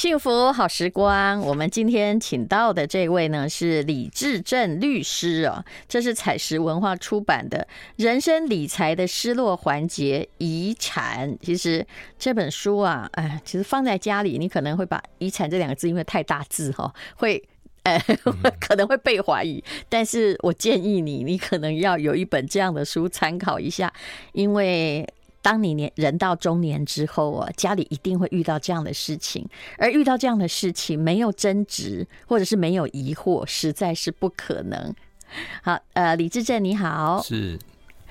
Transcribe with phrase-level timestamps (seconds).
[0.00, 7.68] 幸福好时光，我们今天请到的这位呢是李志正律师哦，这是采石文化出版的
[8.02, 11.30] 《人生理财的失落环节：遗产》。
[11.42, 11.86] 其实
[12.18, 17.46] 这本书啊，哎，其实放在家里，你可能会把“遗产”这两个字，因为太大字哈， 会
[17.82, 18.02] 呃
[18.58, 19.62] 可能会被怀疑。
[19.90, 23.92] 但是我建议你，你可能要有一本这样的书参考一下，
[24.32, 25.06] 因为。
[25.42, 29.48] 当你年人到中年之后啊，家里一定会遇到这样的事情，
[29.78, 34.94] 而遇到这样的事情，没有争执或者是没有疑惑，实在是不可能。
[35.62, 37.58] 好，呃，李志正你好，是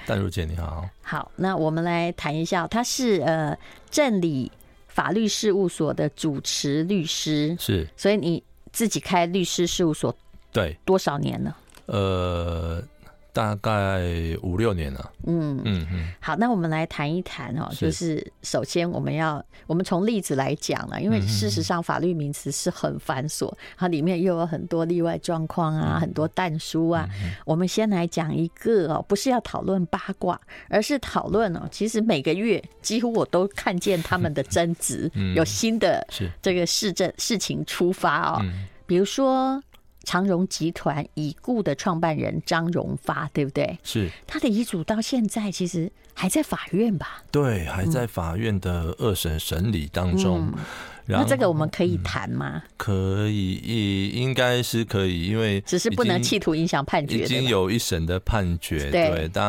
[0.06, 3.56] 淡如姐你好，好，那我们来谈一下，他是呃
[3.92, 4.52] 正理
[4.88, 10.16] 法律事务所的主持律师，是，所以你自己开律师事务所
[10.52, 11.54] 对多少年呢？
[11.86, 12.84] 呃。
[13.32, 14.02] 大概
[14.42, 15.12] 五六年了。
[15.26, 16.10] 嗯嗯嗯。
[16.20, 27.08] 好，那我们来谈一谈哦，就是首先我们要，我们从例子来讲了，因为事实上法律名词是很繁琐，它里面又有很多例外状况啊，很多但书啊。
[27.46, 36.06] 我们先来讲一个哦，不是要讨论八卦，而是讨论哦，其实每个月几乎我都看见他们的争执，有新的
[36.42, 38.42] 这个事政事情出发哦，
[38.86, 39.62] 比如说。
[40.04, 43.78] 长荣集团已故的创办人张荣发，对不对？
[43.84, 47.24] 是他的遗嘱到现在其实还在法院吧？
[47.32, 50.52] 对，还在法院的二审审理当中。
[50.56, 50.64] 嗯、
[51.06, 52.64] 那这个我们可以谈吗？
[52.66, 57.20] 嗯、可以，应该是可以，因为只是不能企图影响判决。
[57.20, 59.46] 已经有一审的判决，对，但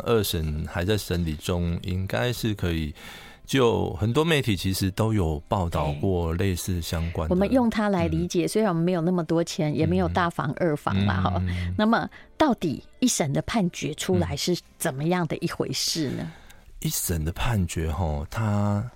[0.00, 2.94] 二审还在审理中，应该是可以。
[3.52, 7.34] 就很多媒体其实都有报道过类似相关的。
[7.34, 11.42] 我们用它来理解，虽然我们没有那么多钱，也没有大房二房嘛哈。
[11.76, 12.08] 那么，
[12.38, 16.32] 到底一审的判决出来是怎么样的一回事呢？
[16.80, 18.90] 一审的判决哈，他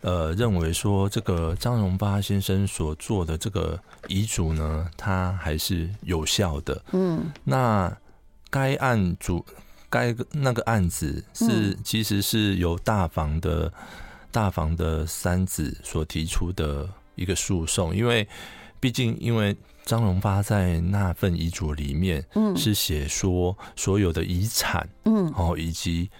[0.00, 6.82] 呃认为说，这个张荣发先生所做的这个遗嘱呢，他还是有效的。
[6.90, 7.96] 嗯，那
[8.50, 9.46] 该案主。
[9.92, 13.70] 该那个案子是其实是由大房的
[14.30, 18.26] 大房的三子所提出的一个诉讼，因为
[18.80, 26.10] 毕竟因为张荣发在那份遗嘱里面，嗯，是写说所有的遗产，嗯，哦，以及。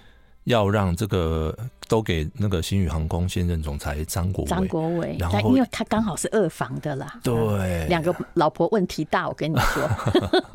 [0.44, 1.56] 要让这个
[1.88, 9.88] 都给那个新宇航空现任总裁张国伟，张国伟，然后因为他刚好是二房的啦，对，两个老婆问题大，我跟你说，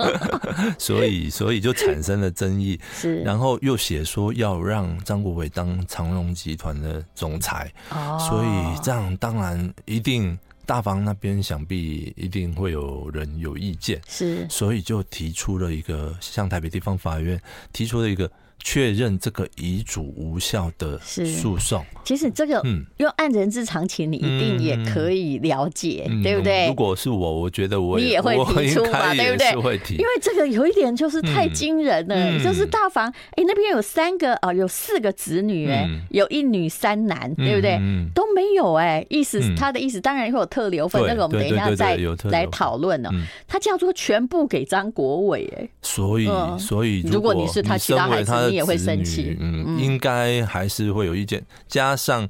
[0.77, 17.39] 所以所以就产生了争议， 是，然后又写说要让张国伟当长荣集团的总裁，哦，所以这样当然一定大房那边想必一定会有人有意见，是，所以就提出了一个向台北地方法院
[17.71, 18.29] 提出了一个。
[18.63, 22.61] 确认这个遗嘱无效的诉讼，其实这个
[22.97, 26.67] 用按人之常情，你一定也可以了解，嗯、对不对？
[26.67, 29.47] 如果是我，我觉得我也你也会提出嘛，对不对？
[29.95, 37.77] 因为这个有一点就是太惊人了，嗯、就是大房哎、欸、那边有三个啊，有四个子女哎，嗯、有一女三男，对不对？
[37.79, 43.09] 嗯、都没有哎，意思他的意思当然会有特留份，嗯、那个我们等一下再来讨论呢。
[43.47, 46.27] 他叫做全部给张国伟哎，所以
[46.59, 48.46] 所以如果你是他其他孩子。
[48.49, 51.45] 你也会生气，嗯，应该还是会有意见。
[51.67, 52.27] 加上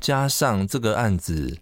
[0.00, 1.58] 加上这个案子，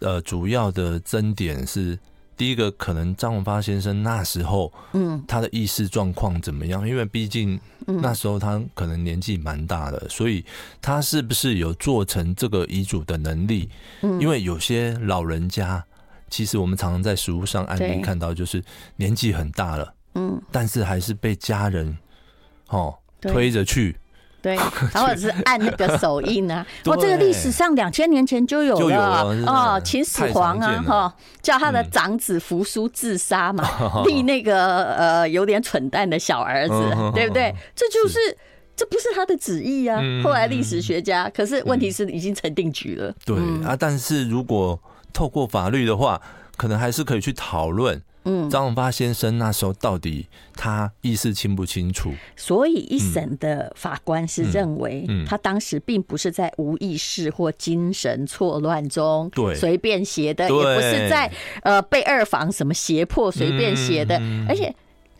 [0.00, 1.98] 呃，主要的争点是，
[2.36, 6.88] 第一个可能张文发先生那时候，嗯，他的意识状况怎么样？
[6.88, 10.44] 因为毕竟那时候他可能年纪蛮大的，所以
[10.80, 13.68] 他是不是有做成这个遗嘱的能力？
[14.00, 15.84] 嗯，因为有些老人家，
[16.30, 18.64] 其实我们常常在实务上案例看到，就是
[18.96, 21.96] 年纪很大了，嗯，但是还是被家人，
[22.68, 22.94] 哦。
[23.30, 23.94] 推着去，
[24.40, 24.56] 对，
[24.92, 26.66] 然后是按那个手印啊。
[26.86, 33.64] 我这个历史上两千年前就有了哦，秦始皇啊，哈，叫他的长子扶苏自杀嘛，
[34.04, 36.74] 立那个呃有点蠢蛋的小儿子，
[37.14, 37.54] 对不对？
[37.76, 38.18] 这就是
[38.74, 40.00] 这不是他的旨意啊。
[40.24, 43.14] 后来历史学家，可是问题是已经成定局了。
[43.24, 44.78] 对啊，但是如果
[45.12, 46.20] 透过法律的话，
[46.56, 48.02] 可能还是可以去讨论。
[48.24, 52.12] 嗯，张永发先生那时候到底他意识清不清楚？
[52.36, 61.30] 所以一审的法官是认为，他当时并不是在无意识或精神错乱中，对，随便写的，也不是在
[61.62, 64.74] 呃被二房什么胁迫随便写的，而且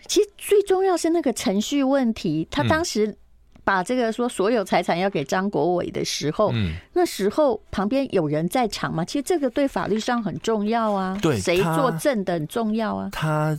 [0.07, 3.17] 其实最重要是那个程序问题，他当时。
[3.65, 9.05] 把这个说所有财产要给张国伟的时候，嗯，那时候旁边有人在场吗？
[9.05, 13.09] 其实这个对法律上很重要啊，对，谁作证的很重要啊。
[13.13, 13.59] 他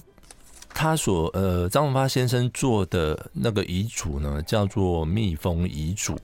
[0.74, 6.18] 他所呃张荣发先生做的那个遗嘱呢，叫做密封遗嘱，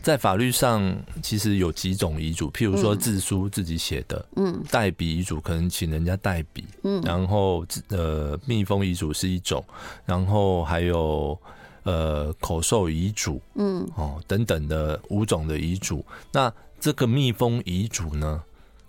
[0.00, 9.62] 在法律上其实有几种遗嘱，譬如说自书自己写的，嗯，代笔遗嘱可能请人家代笔，嗯，然后呃密封遗嘱是一种，
[10.06, 11.38] 然后还有
[11.84, 16.04] 呃口授遗嘱，嗯，哦等等的五种的遗嘱。
[16.32, 18.42] 那这个密封遗嘱呢，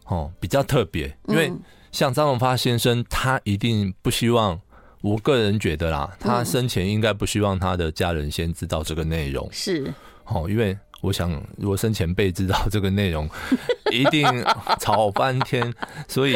[0.05, 1.51] 哦比较特别，因为
[1.91, 4.59] 像张荣发先生，他一定不希望。
[5.01, 9.49] 我个人觉得啦，他生前应该不希望他的家人先知道这个内容。
[9.51, 9.91] 是，
[10.25, 13.27] 哦，因为我想，如果生前辈知道这个内容，
[13.91, 14.25] 一定
[14.79, 15.73] 吵翻天，
[16.07, 16.35] 所以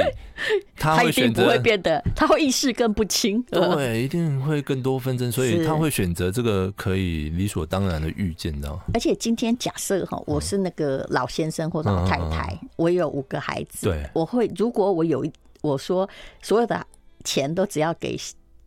[0.75, 3.41] 他会选择不会变得，他会意识更不清。
[3.43, 8.79] 对，一定会更多纷争，所以他会选择这个可以理所当然的预见到。
[8.93, 15.31] 而且今天假设哈，我是那个老先生或老太太，我有五个孩子，对，我会如果我有一
[15.61, 16.09] 我说
[16.41, 16.85] 所有的
[17.23, 18.19] 钱都只要给。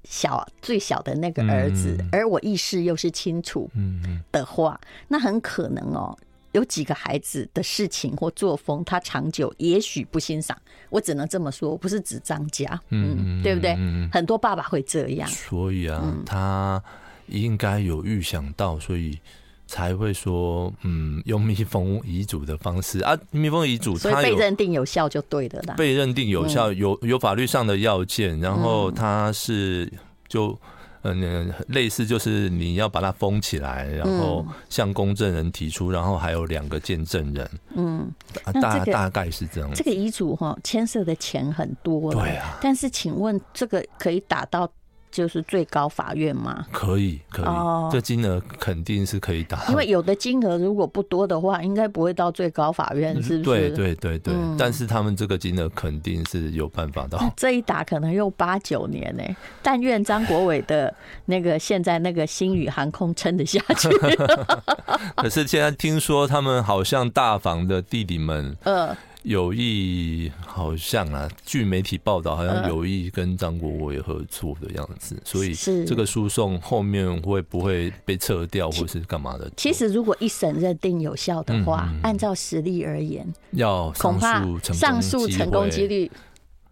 [0.04, 3.70] 小最小的那个儿子，嗯、而我意识又是清楚
[4.32, 6.16] 的话，嗯、那很可能哦，
[6.52, 10.56] 有几个孩子的事情或作风，他长久也许不欣赏。
[10.90, 13.74] 我只能这么说，我不是指张家，嗯，对不对？
[13.78, 15.28] 嗯、很多爸爸会这样。
[15.28, 16.82] 所以啊，嗯、他
[17.26, 19.18] 应该有预想到，所以
[19.69, 25.75] 才会说，嗯，用密封遗嘱的方式啊，密封遗嘱，所以被认定有效就对的啦。
[25.76, 29.93] 被认定有效，有有法律上的要件，然后它是
[30.26, 30.59] 就
[31.03, 38.11] 嗯，类似就是你要把它封起来，然后向公证人提出，然后还有两个见证人，嗯，
[38.44, 39.70] 啊大大概是这样。
[39.75, 42.59] 这个遗嘱哈，牵涉的钱很多，对啊。
[42.61, 44.69] 但是请问，这个可以打到？
[45.19, 46.65] 就是最高法院吗？
[46.70, 49.67] 可以，可以，哦、这金额肯定是可以打。
[49.69, 53.43] 因为有的金额如果不多的话，应该不会到最高法院，是不是？
[53.43, 54.32] 对对对对。
[54.32, 57.19] 嗯、但是他们这个金额肯定是有办法到。
[57.37, 60.94] 这一打可能用八九年呢、欸，但愿张国伟的
[61.25, 63.88] 那个现在那个星宇航空撑得下去。
[65.19, 68.97] 可是现在听说他们好像大房的弟弟们， 嗯。
[69.28, 75.54] 有意好像啊，据媒体报道，好像有意跟张国伟合作的样子，嗯、所以
[75.84, 79.50] 这个诉讼后面会不会被撤掉，或是干嘛的？
[79.54, 84.42] 其实如果一审认定有效的话，嗯、按照实力而言，要恐怕
[84.72, 86.10] 上诉成功几率。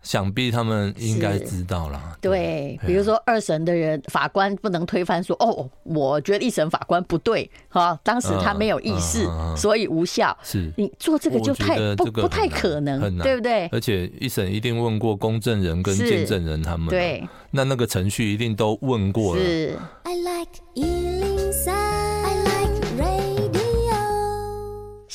[0.07, 2.01] 想必他们应该知道了。
[2.21, 9.27] 对，比如说二审的人法官不能推翻说，哦，我觉得一审法官不对，哈，当时他没有意识，
[9.57, 10.37] 所以无效。
[10.45, 13.67] 是你做这个就太不不太可能，对不对？
[13.73, 19.43] 而且一审一定问过公证人跟见证人他们，对，那那个程序一定都问过了。
[19.43, 19.77] 是。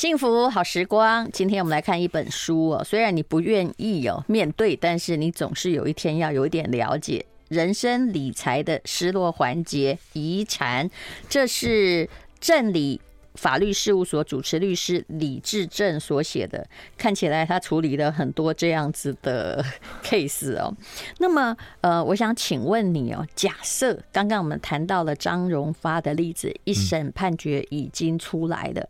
[0.01, 2.83] 幸福好时光，今天我们来看一本书哦。
[2.83, 10.89] 虽然你不愿意哦面对，但是你总是有一天要有一点了解人生理财的失落环节遗产。
[11.29, 12.09] 这是
[12.39, 12.99] 正理
[13.35, 19.63] 法律事务所主持律师李志正所写的，看起来他处理了很多这样子的
[20.03, 20.75] case 哦。
[21.19, 28.89] 那么呃，我想请问你哦，假设刚刚我们谈到了张荣发的例子，一审判决已经出来了。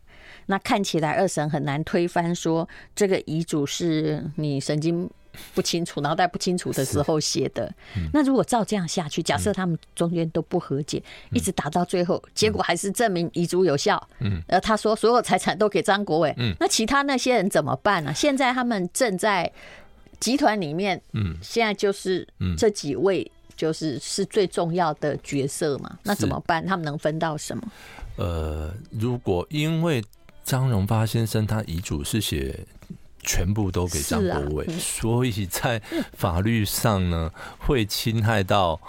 [0.51, 5.09] 那看起来二审很难推翻，说这个遗嘱是你神经
[5.53, 7.73] 不清楚、脑袋不清楚的时候写的。
[8.11, 11.01] 那如果照这样下去，假设他们中间都不和解，
[11.31, 14.05] 一直打到最后，结果还是证明遗嘱有效。
[14.19, 16.35] 嗯，呃，他说所有财产都给张国伟。
[16.37, 18.13] 嗯，那其他那些人怎么办呢？
[18.13, 19.49] 现在他们正在
[20.19, 25.97] 集团里面，嗯，现在就是这几位就是是最重要的角色嘛。
[26.03, 26.65] 那怎么办？
[26.65, 27.63] 他们能分到什么？
[28.17, 30.03] 呃，如果因为
[30.43, 32.59] 张荣发先生他遗嘱是写
[33.23, 35.81] 全部都给张国伟，所以在
[36.13, 38.79] 法律上呢，会侵害到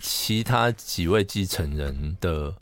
[0.00, 2.54] 其他几位继承人的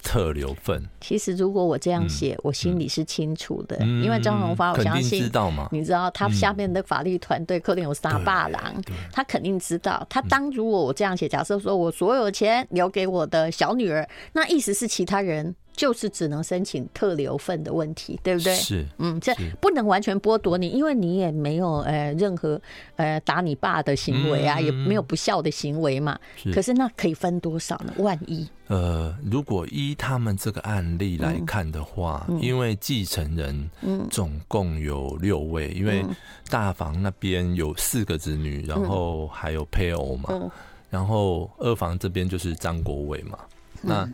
[0.00, 0.88] 特留份。
[1.00, 5.68] 其实如果我这样写，我心里是清楚的，因为张荣发，我相信知道嘛？
[5.72, 8.80] 你知道他下面的法律团队可能有三霸郎，
[9.12, 10.06] 他肯定知道。
[10.08, 15.56] 他当如果我这样写，假设说我所有钱留给我的小女儿，那意思是其他人。
[15.78, 18.52] 就是只能申请特留份的问题，对不对？
[18.56, 22.60] 是，嗯，这不能完全剥夺你，因为你也没有呃任何
[22.96, 26.18] 呃打你爸的行为啊，也没有不孝的行为嘛。
[26.52, 27.92] 可是那可以分多少呢？
[27.98, 28.44] 万一。
[28.66, 33.70] 呃，如果依他们这个案例来看的话，因为继承人
[34.10, 36.04] 总共有六位，因为
[36.50, 40.50] 大房那边有四个子女，然后还有配偶嘛，
[40.90, 43.38] 然后二房这边就是张国伟嘛，
[43.80, 44.10] 那。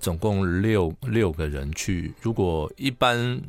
[0.00, 3.40] 总共六六个人去，如果一般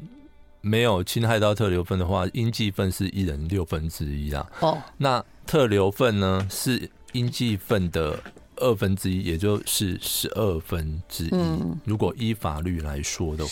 [0.62, 4.46] 没有侵害到特留份的话，应继份是一人六分之一啊。
[4.60, 8.20] 哦，那特留份呢是应继份的
[8.58, 11.30] 二分之一，也就是十二分之一。
[11.32, 13.52] 嗯，如果依法律来说的话，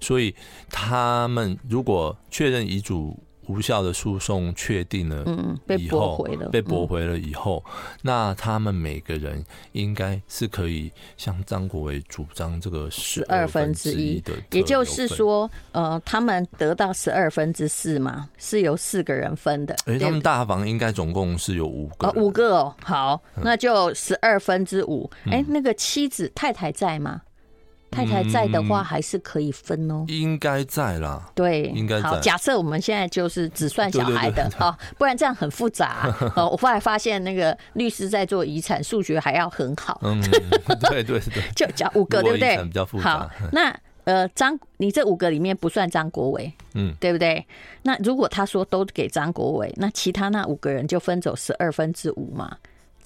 [0.00, 0.34] 所以
[0.68, 3.18] 他们如果确认遗嘱。
[3.50, 7.64] 无效的诉讼确定了，嗯，被驳回了，被驳回了以后，
[8.02, 19.74] 那他们每个人应该是可以向张国伟主张这个十二分之一的，也就是说，呃，他们得到十二分之四嘛，是由四个人分的。
[19.86, 25.10] 哎，他们大房应该总共是有五个，哦，五个哦，好，那就十二分之五。
[25.30, 27.22] 哎，那个妻子太太在吗？
[27.90, 30.04] 太太在的话，还是可以分哦。
[30.08, 31.30] 应该在啦。
[31.34, 32.08] 对，应该在。
[32.08, 36.14] 好，假设我们现在就是只算小孩的哦，不然这样很复杂。
[36.36, 39.98] 哦，我后来发现那个律师在做遗产，数学还要很好。
[40.02, 40.20] 嗯，
[40.88, 41.42] 对对对。
[41.54, 42.56] 就讲五个，对不对？
[42.64, 43.18] 比较复杂。
[43.18, 47.46] 好，那呃，张，你这五个里面不算张国伟，嗯，对不对？
[47.82, 52.56] 那如果他说都给张国伟，那其他那五个人就分走十二分之五嘛。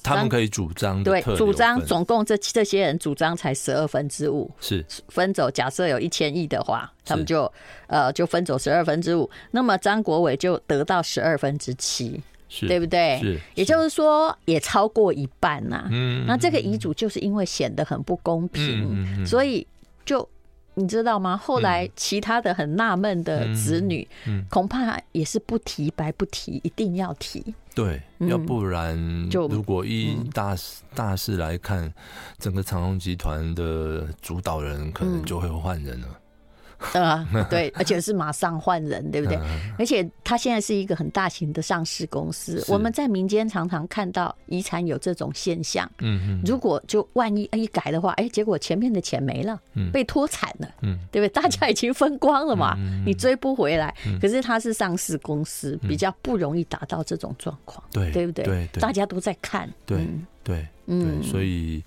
[0.04, 5.50] 他们可以主张对，主张总共这这些人主张才十二分之五，是分走。
[5.50, 7.50] 假设有一千亿的话，他们就
[7.86, 9.28] 呃就分走十二分之五。
[9.52, 13.18] 那么张国伟就得到十二分之七，是，对不对？
[13.20, 15.88] 是，也就是说也超过一半呐。
[15.90, 19.66] 嗯，那这个遗嘱就是因为显得很不公平，所以
[20.04, 20.28] 就。
[20.74, 21.36] 你知道吗？
[21.36, 24.06] 后来其他的很纳闷的子女，
[24.48, 27.54] 恐怕也是不提白不提，一定要提。
[27.74, 30.56] 对，要不然就如果一大
[30.94, 31.92] 大事来看，
[32.38, 36.08] 整个长隆集团的主导人可能就会换人了。
[36.92, 39.38] 啊， 对，而且是马上换人，对不对？
[39.78, 45.90] 而且他现在是一个很大型的上市公司，我们在民间常常看到遗产有这种现象。
[45.98, 49.60] 嗯，如果就万一一改的话，哎，结果前面的钱没了，
[49.92, 51.42] 被脱产了，嗯，对不对？
[51.42, 53.94] 大家已经分光了嘛，你追不回来。
[54.20, 58.44] 可是他是上市公司，比较不容易达到这种状况，对，对不对？
[58.44, 60.06] 对，大家都在看，对，
[60.42, 61.82] 对，嗯，所以。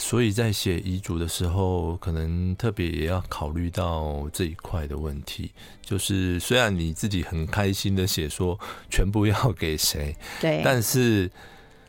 [0.00, 5.52] 所以在写遗嘱的时候，可能特别也要考虑到这一块的问题。
[5.82, 8.58] 就是虽然你自己很开心的写说
[8.90, 11.30] 全部要给谁，对，但是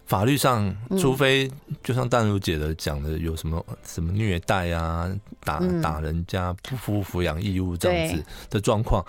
[0.05, 1.49] 法律上，除非
[1.81, 5.09] 就像淡如姐的讲的，有什么什么虐待啊、
[5.45, 9.05] 打打人家、不负抚养义务这样子的状况，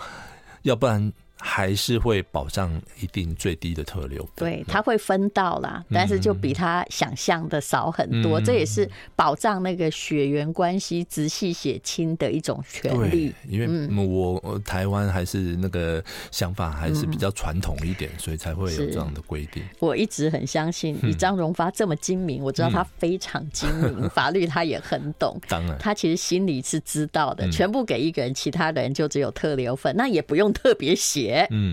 [0.63, 1.13] 要不然。
[1.45, 2.71] 还是会保障
[3.01, 13.35] 一定最低的特留，对，他会分到啦，但是就比他想象的少很多，嗯、这也是保障那个血缘关系直系血亲的一种权利。
[13.49, 19.65] 因为我台湾还是那个想法还是比较传统一点，嗯、所以才会有这样的规定。
[19.81, 25.37] 我一直很相信，以张荣发这么精明，我知道他非常精明，嗯、 法律他也很懂。
[25.49, 31.32] 当然，他其实心里是知道的，全部给一个人，其他人就只有特留份，那也不用特别写。
[31.51, 31.73] 嗯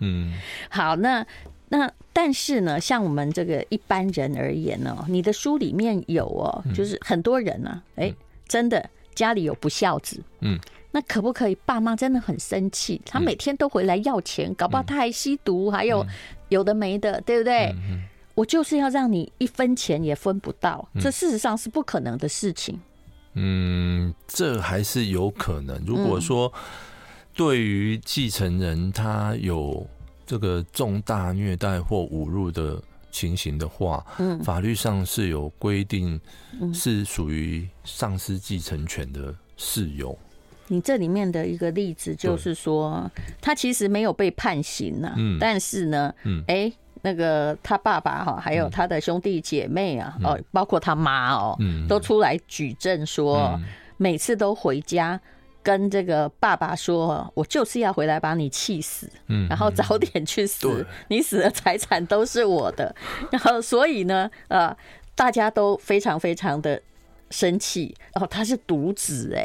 [0.00, 0.34] 嗯，
[0.68, 1.26] 好，那
[1.68, 8.14] 那但是呢，像我们这个一般人而言呢，你的书里面有哦，就是很多人呢，哎，
[8.46, 10.58] 真的家里有不孝子，嗯，
[10.92, 11.54] 那可不可以？
[11.66, 16.06] 爸妈真的很生气，他每天都回来要钱，搞不好他还吸毒，还有
[16.48, 17.74] 有的没的，对不对？
[18.34, 22.78] 我就是要让你一分钱也分不到，这事实上是不可能的事情。
[23.34, 25.82] 嗯，这还是有可能。
[25.84, 26.52] 如果说。
[27.36, 29.86] 对于继承人，他有
[30.24, 36.18] 这个重大虐待或侮辱的情形的话，嗯，法律上是有规定，
[36.72, 40.18] 是属于丧失继承权的事由。
[40.68, 43.08] 你这里面的一个例子就是说，
[43.40, 53.60] 他其实没有被判刑呢，嗯，但是呢，嗯，哎，那个他爸爸哈，还有他的兄弟姐妹啊，哦，包括他妈哦，嗯，都出来举证说，
[53.98, 55.20] 每次都回家。
[55.66, 62.94] 跟这个爸爸说，我就是要回来把你气死，嗯，然后早点去死，你死的财产都是我的，
[63.32, 64.72] 然后所以呢，呃，
[65.16, 66.80] 大家都非常非常的
[67.30, 69.44] 生气，然后他是独子哎，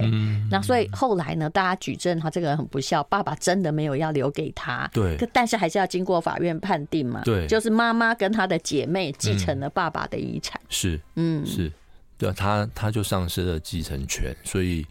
[0.52, 11.72] 那所以后来呢，大家举证他这个人很不孝，爸爸真的没有要留给他，对，但是还是要经过法院判定嘛，对，就是妈妈跟他的姐妹继承了爸爸的遗产，是，嗯，是，
[12.16, 14.86] 对，他他就丧失了继承权，所以。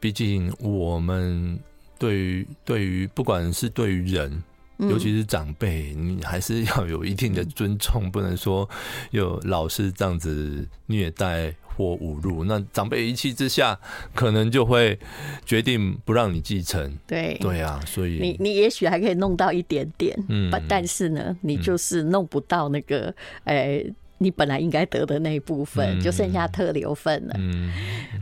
[0.00, 1.58] 毕竟，我们
[1.98, 4.42] 对于对于不管是对于人，
[4.78, 8.68] 尤其是长辈，你还是要有一定的尊重，不能说
[9.10, 12.44] 有老是这样子虐待或侮辱。
[12.44, 13.78] 那长辈一气之下，
[14.14, 14.98] 可能就会
[15.44, 16.96] 决定不让你继承。
[17.06, 23.14] 对对啊，所以你你也许还可以弄到一点点，嗯，但是呢，你就是弄不到那个，
[23.44, 23.84] 哎。
[24.18, 27.34] 你本来应该得的那一部分，就剩下特留份了。
[27.38, 27.70] 嗯，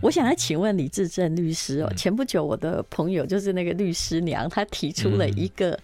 [0.03, 5.79] 我想要请问李志正律师哦，前不久我的朋友就是那个律师娘，她提出了一个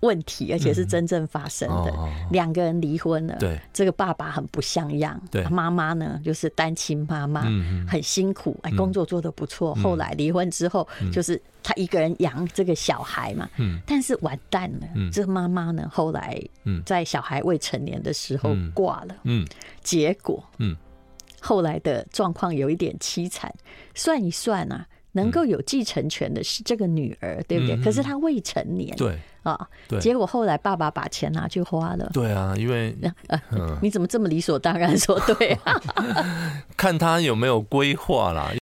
[0.00, 1.92] 问题，而且是真正发生的。
[2.30, 7.42] 两个人离婚了，对，这个爸爸很不像样，对，妈妈呢就是单亲妈妈，
[7.86, 9.74] 很辛苦，哎，工作做得不错。
[9.76, 13.48] 后来离婚之后，就是他一个人养这个小孩嘛，
[13.86, 16.40] 但是完蛋了，这个妈妈呢后来
[16.84, 19.14] 在小孩未成年的时候挂了，
[19.82, 20.42] 结果，
[21.40, 23.52] 后来的状况有一点凄惨，
[23.94, 24.86] 算一算啊。
[25.12, 27.76] 能够有继承权的是这个女儿，对不对？
[27.84, 32.10] 可是她未成年，对啊，结果后来爸爸把钱拿去花了。
[32.12, 32.96] 对啊，因为
[33.80, 35.80] 你怎么这么理所当然说对啊？
[36.76, 38.52] 看他有没有规划啦。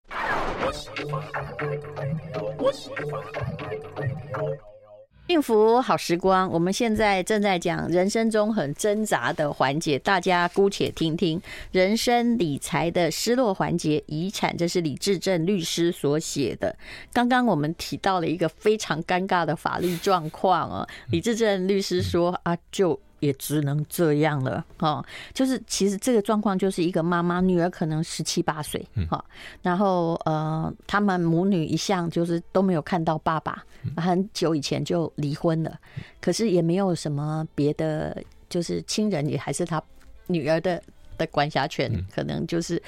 [5.29, 11.39] 幸福好时光，我们现在正在讲人生中很挣扎的环节，大家姑且听听
[11.71, 14.57] 人生理财的失落环节——遗产。
[14.57, 16.75] 这是李志正律师所写的。
[17.13, 22.99] 刚刚我们提到了一个非常尴尬的法律状况啊，李志正律师说啊，就。
[23.21, 29.25] 也只能这样了哦，就是其实这个状况就是一个妈妈女儿可能十七八岁，哈，
[29.61, 33.65] 然后呃，他们母女一向就是都没有看到爸爸，
[33.97, 35.79] 很久以前就离婚了，
[36.21, 39.83] 可是也没有什么别的，就是亲人也还是他
[40.27, 40.81] 女儿的
[41.17, 42.81] 的管辖权，可能就是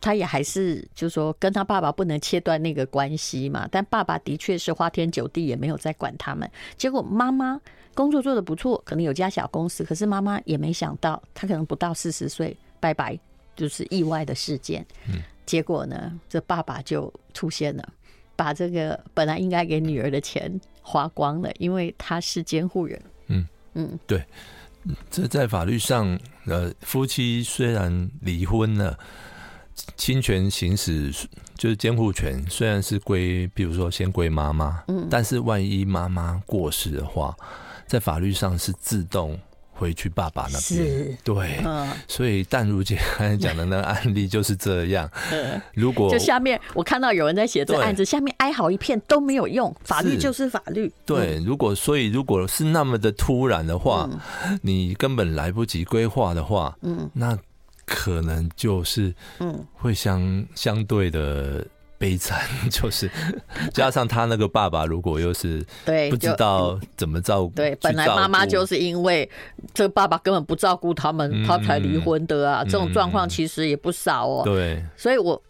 [0.00, 7.58] 他也还是就是说跟他爸爸不能切断那个关系嘛，但爸爸的确是花天酒地，也没有在管他们，结果妈妈。
[7.98, 13.18] 工作做得不错，可能有家小公司，可是妈妈也没想到，她可能不到四十岁，拜拜，
[13.56, 14.86] 就是意外的事件。
[15.08, 17.82] 嗯，结果呢，这爸爸就出现了，
[18.36, 23.02] 把这个本来应该给女儿的钱花光了，因为他是监护人。
[23.26, 24.24] 嗯嗯，对，
[25.10, 28.96] 这在法律上，呃，夫妻虽然离婚了，
[29.96, 31.12] 侵权行使
[31.56, 37.36] 就是监护权，虽然是归，比如说先归妈妈，嗯，但是万一妈妈过世的话。
[37.88, 39.38] 在法律上是自动
[39.72, 45.08] 回去爸爸那边，是，对，嗯，所以淡如姐刚才讲的那个案例就是这样。
[45.32, 50.92] 嗯，如果就下面我看到有人在写这案子，下面哀嚎一片都没有用，法律就是法律。
[51.06, 54.08] 对，如果所以如果是那么的突然的话，
[54.62, 57.38] 你根本来不及规划的话，嗯，那
[57.86, 59.64] 可能就是嗯。
[59.72, 61.64] 会相相对的。
[61.98, 63.10] 悲惨 就是
[63.74, 69.28] 加上他那个爸爸，如果又是对不知道怎么照顾，对，本来妈妈就是因为
[69.74, 72.64] 这个爸爸根本不照顾他们，他才离婚的啊。
[72.64, 74.42] 这种状况其实也不少哦。
[74.44, 75.42] 对，所以我。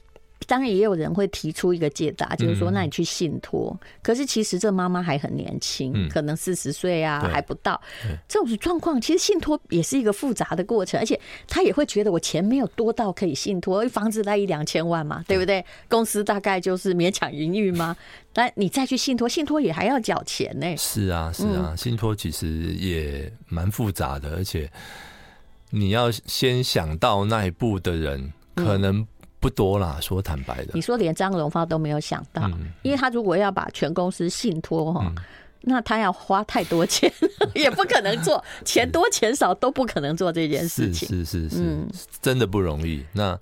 [0.48, 3.78] 当然也有人会提出一个解答，就是说，那你去信托。
[4.02, 7.78] 可是其实这妈妈还很年轻，可能四十岁啊还不到。
[8.26, 15.62] 这种状况其实信托也是一个复杂的过程，而且他也会觉得我钱没有多到可以信托，房子在一两千万嘛，对不对？
[15.86, 17.94] 公司大概就是勉强营运吗？
[18.32, 20.74] 但你再去信托，信托也还要缴钱呢。
[20.78, 24.70] 是啊，是啊，信托其实也蛮复杂的，而且
[25.68, 29.06] 你要先想到那一步的人可能。
[29.40, 30.72] 不多啦，说坦白的。
[30.74, 35.14] 你说连张荣发都没有想到，嗯、因为他如果要把全公司信托哈，嗯、
[35.60, 37.12] 那他要花太多钱，
[37.54, 41.08] 也不可能做，钱多钱少都不可能做这件事情。
[41.08, 41.88] 是是是是，嗯、
[42.20, 43.04] 真的不容易。
[43.12, 43.38] 那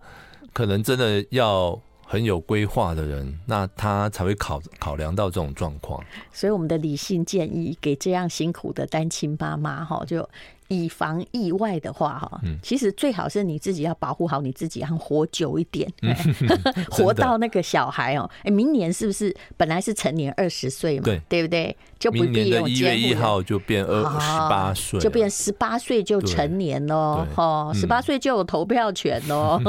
[0.53, 6.05] 可能真的要很有规划的人，那他才会考考量到这种状况。
[6.33, 10.29] 所以我们的理性建议给这样辛苦的单亲妈妈哈，就。
[10.69, 15.91] 以防意外的话，哈，其实最好是你自己要保护好你自己，然后活久一点，
[16.91, 18.29] 活到那个小孩哦。
[18.43, 21.05] 哎，明年是不是本来是成年二十岁嘛？
[21.05, 21.77] 对，对不对？
[21.99, 22.51] 就不必。
[22.67, 27.27] 一月一号就变二十八岁，就变十八岁就成年喽。
[27.37, 29.61] 哦，十八岁就有投票权喽。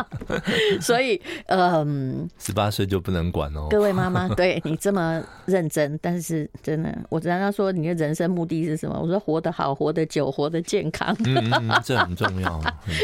[0.80, 3.66] 所以，嗯，十八岁就不能管哦。
[3.68, 8.98] 各位妈妈， 对你这么认真，但是真的，我常常说你的人生目的是什么？
[8.98, 10.30] 我说活得好，活得久。
[10.30, 12.60] 活得健康，嗯，这 很重要。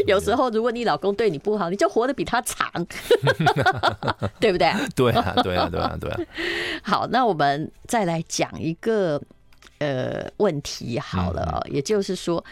[0.06, 2.66] 有时候，如果你老公对你不好，你就活得比他长，
[4.38, 4.72] 对不对？
[4.94, 6.20] 对啊，对啊，对啊，对啊。
[6.82, 9.20] 好，那我们再来讲一个
[9.78, 12.44] 呃问题好了，哦，也就是说，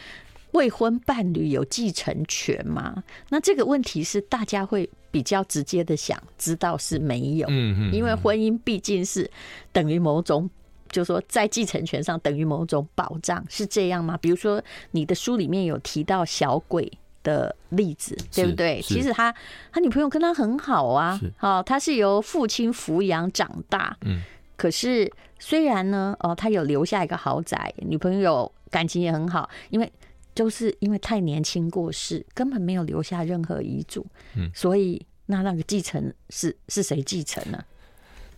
[0.53, 3.03] 未婚伴侣有继承权吗？
[3.29, 9.31] 那这个问题是大家会比较直接的想知道是没有，嗯嗯，因为婚姻毕竟是
[9.73, 10.49] 等于某种。
[10.91, 14.17] 就是说，在继承权上等于某种保障，是这样吗？
[14.19, 16.89] 比如说，你的书里面有提到小鬼
[17.25, 18.81] 的例子，对不对？
[18.81, 19.35] 其实他
[19.73, 24.23] 他女朋友跟他很好啊，好，他是由父亲抚养长大，嗯，
[24.57, 25.11] 可是
[25.45, 29.93] 虽然呢，哦，他有留下一个豪宅，女朋友感情也很好，因为
[30.35, 37.63] 就是因为太年轻过世，根本没有留下任何遗嘱，嗯，所以那那个继承是是谁继承呢？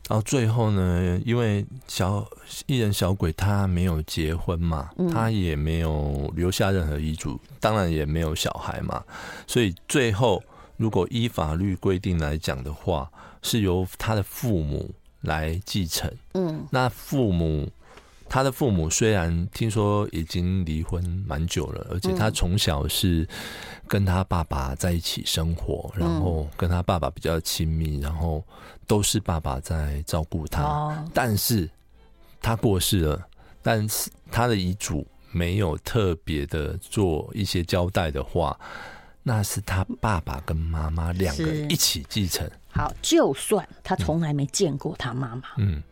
[0.09, 2.27] 到最后呢，因为小
[2.67, 9.05] 艺人小鬼他没有结婚嘛，嗯、他也没有留下任何遗嘱，当然也没有小孩嘛，
[9.47, 10.43] 所以最后
[10.77, 13.09] 如果依法律规定来讲的话，
[13.43, 16.13] 是由他的父母来继承。
[16.35, 17.69] 嗯，那父母
[18.29, 23.29] 他的父母虽然听说已经离婚蛮久了，而且他从小是
[23.87, 28.45] 跟他爸爸在一起生活，然后跟他爸爸比较亲密，然后。
[28.89, 31.69] 都是爸爸在照顾他，哦，但是
[32.41, 33.27] 他过世了，
[33.61, 38.57] 但是他的遗嘱没有特别的做一些交代的话，
[39.25, 42.49] 那是他爸爸跟妈妈两个一起继承。
[42.77, 45.83] 好，就算他从来没见过他妈妈，嗯，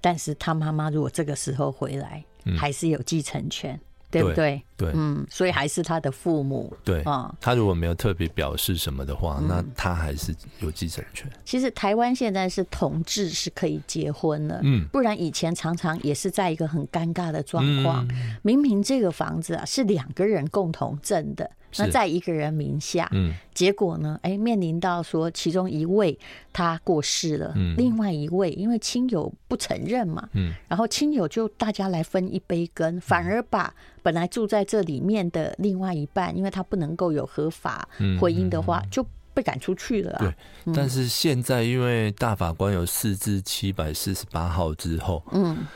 [0.00, 3.78] 但是他妈妈如果这个时候回来，嗯，还是有继承权。
[4.12, 4.60] 对不对？
[4.80, 6.72] 对，嗯，所以还是他的父母。
[6.82, 11.30] 对啊，他如果没有特别表示什么的话，嗯，那他还是有继承权。
[11.44, 21.50] 其实台湾现在是同志是可以结婚了，嗯，不然以前常常也是在一个很尴尬的状况，嗯，明明这个房子啊是两个人共同挣的。
[21.76, 24.18] 那在一个人名下，嗯，结果呢？
[24.22, 26.18] 哎，面临到说其中一位
[26.52, 37.88] 他过世了，嗯，另外一位因为亲友不承认嘛，嗯，然后亲友就大家来分一杯羹，反而把本来住在这里面的另外一半，因为他不能够有合法
[38.20, 39.04] 婚姻的话，就
[39.34, 40.16] 被赶出去了。
[40.20, 45.66] 对，但是现在因为大法官有四至七百四十八号之后，嗯。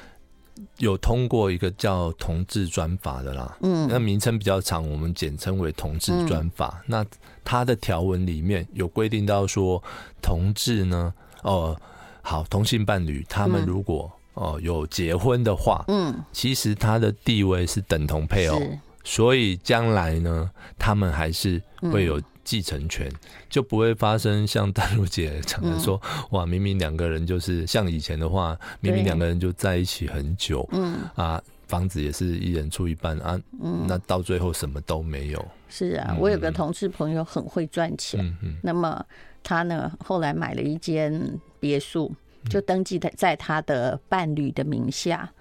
[0.79, 6.81] 有通过一个叫同志专法的啦，嗯，那名称比较长，我们简称为同志专法。
[6.83, 7.07] 嗯、那
[7.43, 9.83] 它的条文里面有规定到说，
[10.23, 11.81] 同志呢，哦、呃，
[12.23, 18.61] 好，同性伴侣他们如果哦、呃、有结婚的话，嗯，其实他的地位是等同配偶，
[19.03, 22.21] 所以将来呢，他们还是会有。
[22.45, 23.11] 继承权
[23.49, 30.99] 就不会发生像丹如姐讲的说，嗯、哇，明明两个人就是像以前的话，明明两个人就在一起很久，嗯。
[31.15, 35.43] 啊，房子也是一人出一半啊，嗯，那到最后什么都没有。
[35.71, 39.03] 是啊，我有个同事朋友很会赚钱，那么
[39.43, 41.19] 他呢后来买了一间
[41.59, 42.15] 别墅，
[42.49, 45.33] 就登记在在他的伴侣的名下。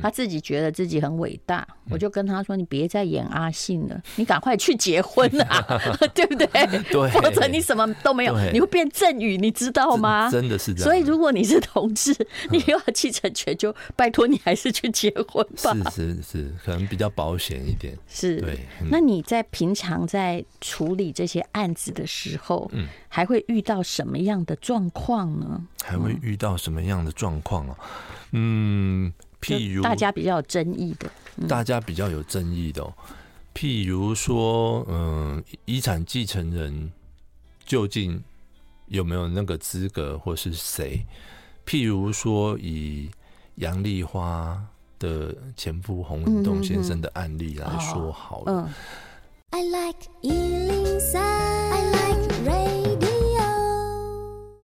[0.00, 5.64] 他自己觉得自己很伟大，我就跟他说：“你别再演阿信了， 你赶快去结婚啊，
[6.14, 6.46] 对不对？
[6.90, 10.30] 对，否则你什么都没有，你会变赠与，你知道吗？
[10.30, 10.84] 真的是这样。
[10.84, 12.14] 所以如果你是同志，
[12.50, 15.90] 你又要继承权，就拜托你还是去结婚吧。
[15.90, 17.96] 是是是，可能比较保险一点。
[18.08, 18.58] 是，对。
[18.90, 25.60] 那你在平常在处理这些案子的时候，嗯，还会遇到什么样的状况呢？
[25.84, 27.76] 还会遇到什么样的状况啊？
[28.32, 29.12] 嗯。
[29.42, 31.10] 譬如大家比较有争议的，
[31.48, 32.80] 大家比较有争议的，
[33.52, 36.92] 譬如说，嗯，遗产继承人
[37.66, 38.22] 究竟
[38.86, 41.04] 有没有那个资格，或是谁？
[41.66, 43.10] 譬如说，以
[43.56, 44.62] 杨丽花
[44.98, 48.70] 的前夫洪文东先生的案例来说好了。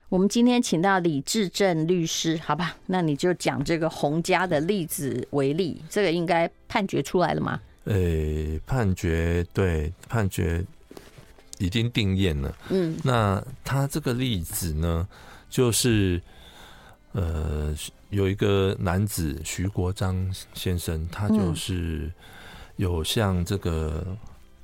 [0.10, 2.76] 我们今天请到李志正律师，好吧？
[2.88, 7.62] 那你就讲这个洪家的例子为例，这个应该判决出来了吗？
[7.84, 10.66] 呃、欸，判决对，判决
[11.60, 12.58] 已经定验了。
[12.70, 15.08] 嗯，那他这个例子呢，
[15.48, 16.20] 就是
[17.12, 17.76] 呃，
[18.10, 22.12] 有一个男子徐国章先生，他就是
[22.78, 24.18] 有向这个。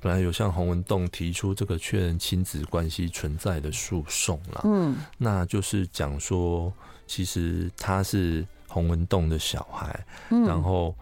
[0.06, 6.72] 本来有向洪文栋提出这个确认亲子关系存在的诉讼了，嗯，那就是讲说，
[7.08, 10.94] 其实他是洪文栋的小孩，嗯，然后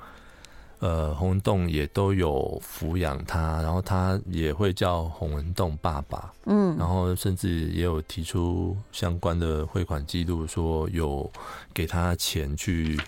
[0.79, 11.31] 呃，洪文栋也都有抚养他，然后他也会叫洪文栋爸爸，嗯，然后甚至也有提出相关的汇款记录，说有
[11.75, 12.99] 给他钱去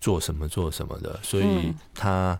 [0.00, 2.36] 做什么做什么的，所以他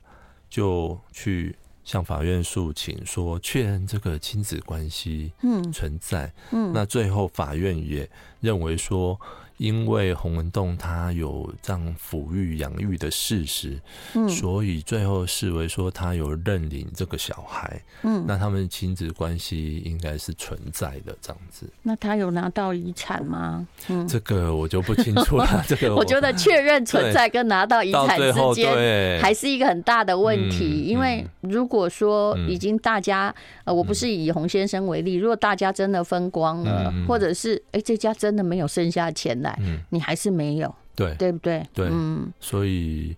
[0.51, 1.55] 就去。
[1.87, 5.33] 向法院诉请说，确认这个亲子关系
[5.73, 8.07] 存在，嗯，嗯，那最后法院也
[8.43, 9.19] 认为说。
[9.59, 13.81] 因为洪文栋他有这样抚育养育的事实，
[14.13, 21.67] 嗯，所以最后视为说他有认领这个小孩，嗯，那他们亲子关系应该是存在的这样子。
[21.83, 23.67] 那他有拿到遗产吗？
[23.89, 25.47] 嗯，这个我就不清楚了。
[25.67, 30.83] 这个我，我觉得确认存在跟拿到遗产之间还是一个很大的问题。
[30.83, 39.46] 因为如果说已经大家，呃，我不是以洪先生为例，如果大家真的分光了，或者是哎这家真的没有剩下钱。
[39.59, 41.15] 嗯，你还是没有，对。
[41.17, 41.67] 对不对？
[41.75, 43.15] 对，嗯，所以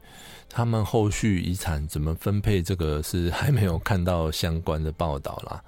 [0.49, 5.63] 他们后续遗产怎么分配，这个是还没有看到相关的报道啦。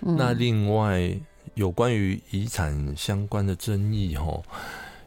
[0.00, 1.14] 那另外
[1.54, 4.42] 有关于遗产相关的争议，吼，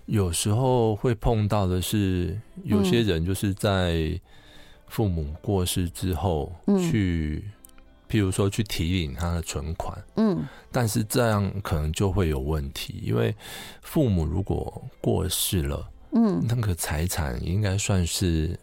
[0.06, 4.20] 有时候会碰到的是，有些人就是在
[4.88, 7.44] 父母过世之后去，
[8.16, 13.36] 譬如说去提领他的存款，嗯，但是这样可能就会有问题，因为
[13.82, 18.58] 父母如果过世了，嗯，那个财产应该算是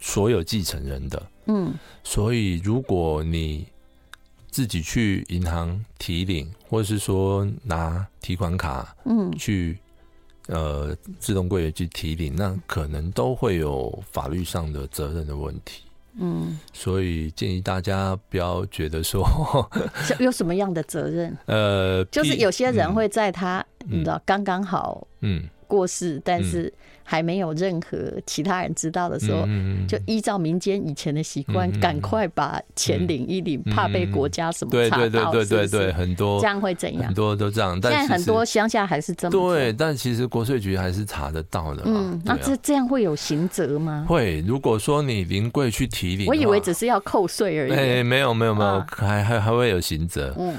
[0.00, 3.66] 所有继承人的，嗯，所以如果你
[4.50, 9.78] 自己去银行提领，或者是说拿提款卡，嗯，去。
[10.48, 15.84] 呃，自动柜员去提领，那可能都会有法律上的责任的问题。
[16.18, 19.26] 嗯，所以建议大家不要觉得说
[20.20, 21.36] 有什么样的责任。
[21.46, 25.42] 呃，就是有些人会在他，嗯、你知道，刚刚好，嗯。
[25.74, 29.42] 过世，但是还没有任何其他人知道的时候，
[29.88, 34.96] 就依照民间以前的习惯，赶快把钱领一领，怕被国家什么查到。
[34.98, 37.04] 对对对对对对，很多这样会怎样？
[37.06, 37.78] 很多都这样。
[37.80, 41.82] 但现在很多乡下还是这么对，但其实国税局还是查得到的。
[41.86, 44.06] 嗯，那这这样会有刑责吗？
[44.08, 44.40] 会。
[44.46, 47.72] 如果说你临柜去提领，我以为只是要扣税而已。
[47.72, 50.34] 哎，没有没有没有，还还还会有刑责。
[50.38, 50.54] 嗯。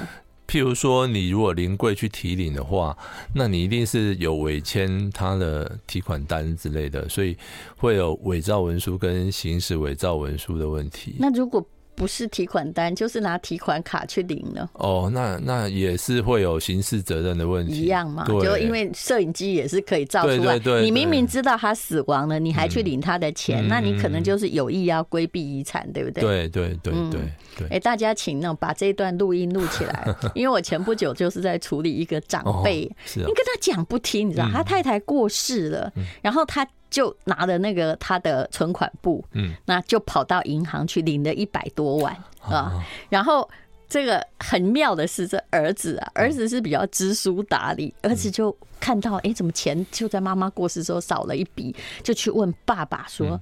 [0.48, 2.96] 譬如说，你如果临柜去提领的话，
[3.34, 7.36] 那你一定是有伪签他的提款单之类的，所以
[7.76, 11.16] 会有伪造文书跟行使伪造文书的问题。
[11.18, 14.70] 那如果不是提款单，就是拿提款卡去领了。
[14.74, 18.24] 哦，那那也是会有刑事责任的问题，一样嘛？
[18.26, 20.58] 就因为摄影机也是可以照出来。
[20.82, 26.22] 你明明知道他死亡了，你还去领他的钱，嗯、那你可能就是有意要规避遗产，对不对？
[26.22, 27.20] 对对对对
[27.56, 27.66] 对。
[27.68, 36.66] 哎、欸，大家请那把这一段录音录起来， 因为我前不久就是在处理一个长辈，哦是啊、你跟他讲不听，你知道，他太太过世了，嗯、然后他。
[36.96, 42.82] 就拿了那个他的存款簿，嗯，那就跑到银行去领了一百多万啊。
[43.10, 43.46] 然后
[43.86, 53.38] 这个很妙的是，这儿子啊，儿子是比较知书达理，儿子就看到，哎，怎么钱就在妈妈过世时候少了一笔，就去问爸爸说：“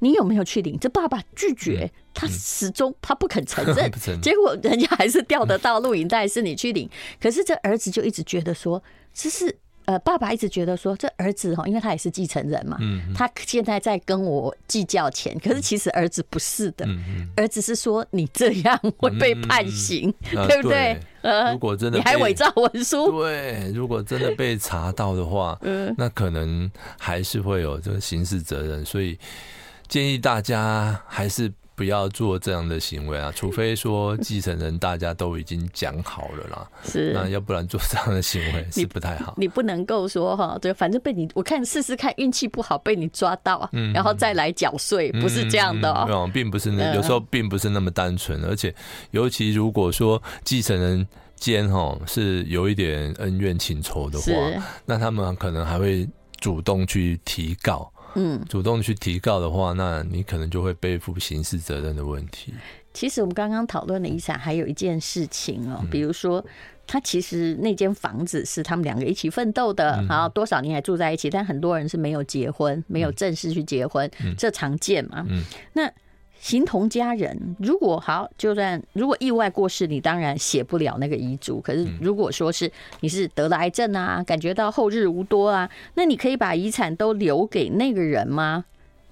[0.00, 3.92] 你有没有去领？”这爸爸拒绝，他始终他不肯 承认。
[4.22, 6.88] 结果人家还是调得到录影带，是你去领。
[7.20, 9.58] 可是这儿子就一直觉得说，这是。
[9.86, 16.86] 呃，爸爸一直觉得说，这儿子哈，因为他也是继承人嘛，嗯，他现在在跟我计较钱，可是其实儿子不是的，
[17.36, 20.12] 儿子是说你这样会被判刑，
[20.48, 20.98] 对不对？
[21.22, 29.18] 呃，如果真的你还伪造文书，对，如果真的被查到的话， 嗯，那可能还是会有这个刑事责任，所以
[29.88, 31.52] 建议大家还是。
[31.74, 33.32] 不要做这样的行为啊！
[33.34, 39.34] 除非说继承人大家都已经讲好了啦，是，那要不然做这样的行为是不太好。
[39.36, 48.74] 你，你不能够说哈，对，反正被你，我看试试看运气不好被你抓到，嗯，然后再来缴税，不是这样的哦、嗯，并不是那，有时候并不是那么单纯，而且
[49.10, 54.32] 尤其如果说继承人间哈是有一点恩怨情仇的话，
[54.86, 56.08] 那他们可能还会
[56.38, 57.90] 主动去提告。
[58.14, 62.54] 嗯，主动去提告的话，那你可能就会背负刑事责任的问题。
[62.92, 66.44] 其实我们刚刚讨论了一下还有一件事情哦，比如说
[66.86, 75.26] 他其实那间房子是他们两个一起奋斗的，然后多少年还住在一起，但很多人是没有结婚，没有正式去结婚，这常见嘛。
[75.28, 75.90] 嗯，那。
[76.44, 81.58] 形同家人，如果好，就算如果意外过世，你当然写不了那个遗嘱。
[81.58, 88.62] 可是如果说是你是得了癌症啊，感觉到后日无多啊，那你可以把遗产都留给那个人吗？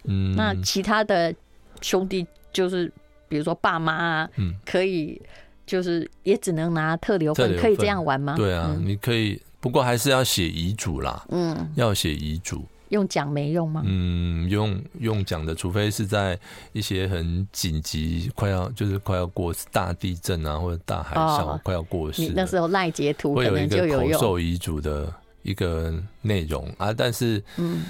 [0.04, 1.34] 嗯，那其他的
[1.80, 2.92] 兄弟就是
[3.30, 5.18] 比如说爸妈啊，嗯，可以
[5.64, 8.34] 就是也只能拿特留份，可以这样玩吗？
[8.36, 11.24] 对啊，你可以，不过还是要写遗嘱啦。
[11.30, 12.62] 嗯，要写遗嘱。
[12.92, 13.82] 用讲没用吗？
[13.84, 16.38] 嗯，用用讲的，除非是在
[16.72, 24.40] 一些很紧急、快要就是快要过大地震啊，或者大海啸、哦、快要过世，那时候赖截图可能就有用。
[24.40, 27.82] 遗嘱的一个内容啊，但是，嗯，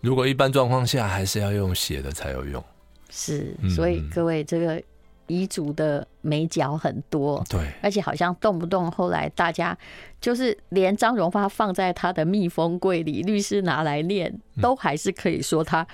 [0.00, 2.62] 如果一般状况下还是要用写的才有用。
[3.10, 4.82] 是，所以各位这个。
[5.26, 9.76] 遗嘱的眉角很多，对，而且好像动不动后来大家
[10.20, 15.86] 就是连张荣发放在他的密封柜里，律师拿来念，都还是可以说他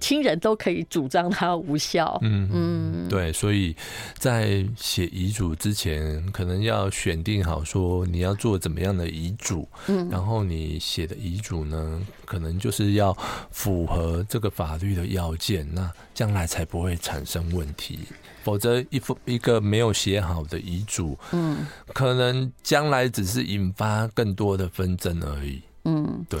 [0.00, 2.18] 亲人都可以主张他无效。
[2.22, 3.76] 嗯嗯，对，所以
[4.18, 13.16] 在写遗嘱之前，可能要选定好说你要做怎么样的遗嘱，嗯，然后你写的遗嘱呢，可能就是要
[13.50, 18.00] 符合这个法律的要件，那将来才不会产生问题。
[18.44, 25.60] 否则，一副一个没有写好的遗嘱，嗯，可能将来只是引发更多的纷争而已。
[25.84, 26.40] 嗯，对。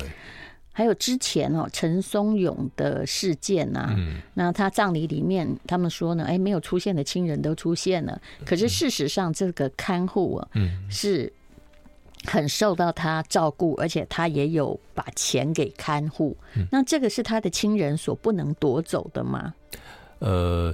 [0.78, 11.32] 还有之前哦，陈松勇的事件呐，嗯，那他葬礼里面，他们说呢，哎，没有出现的亲人都出现了，可是事实上，这个看护啊，嗯，是
[12.26, 16.36] 很受到他照顾，而且他也有把钱给看护。
[16.54, 19.52] 嗯、那这个是他的亲人所不能夺走的吗？
[20.20, 20.72] 呃，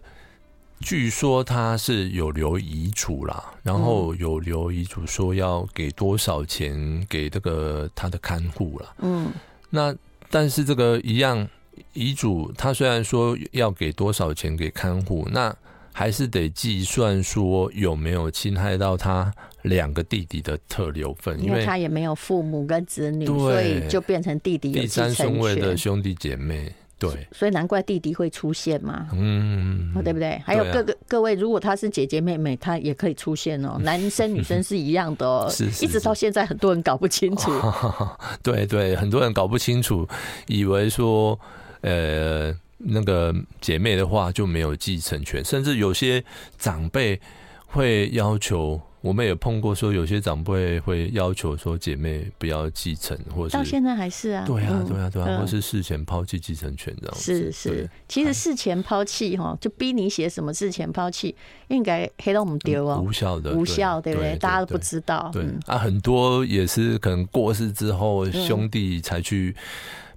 [0.81, 8.95] 据说他是有留遗嘱啦，然后有留遗嘱说要给多少钱给这个他的看护啦。
[8.99, 9.33] 嗯，
[9.75, 9.95] 那
[10.31, 11.47] 但是这个一样
[11.93, 15.55] 遗嘱，他虽然说要给多少钱给看护，那
[15.93, 24.71] 还是得计算说有没有侵害到他两个弟弟的特留份，因为他也没有父母跟子女，所以就变成弟弟。
[24.71, 26.73] 第三顺位的兄弟姐妹。
[26.99, 30.41] 对，所以难怪弟弟会出现嘛，嗯，对不对？
[30.45, 33.77] 还有各个、啊、各位，如果他是姐姐妹妹，他也可以出现哦。
[33.81, 35.53] 男生女生是一样的哦，
[35.83, 37.51] 一直到现在很多人搞不清楚。
[38.43, 40.09] 对对，很多人搞不清楚，
[40.47, 41.39] 以为说
[41.83, 46.25] 呃那个姐妹的话就没有继承权，甚至有些
[46.59, 47.21] 长辈
[47.67, 48.81] 会要求。
[49.05, 57.15] 我们也碰过，说有些长辈会要求说姐妹不要继承，或者到现在还是啊，对啊，对啊，对啊，或是事前抛弃继承权这样。
[57.15, 61.37] 是是，其实事前抛弃哈，就逼你写什么事前抛弃，
[61.69, 64.37] 应该黑到我们丢啊，无效的，无效，对不对？
[64.37, 65.29] 大家都不知道。
[65.35, 69.55] 对啊，很多也是可能过世之后，兄弟才去。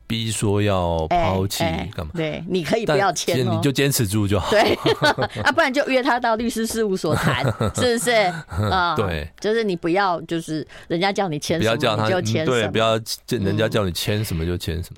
[0.07, 2.11] 逼说要抛弃干嘛？
[2.15, 4.49] 对，你可以不要签，你就坚持住就好。
[4.49, 4.73] 对，
[5.43, 7.43] 啊，不然就约他到律师事务所谈，
[7.75, 8.11] 是不是？
[8.71, 11.75] 啊，对，就是你不要，就是人家叫你签什么
[12.09, 14.95] 就签什么，对，不要人家叫你签什么就签什么。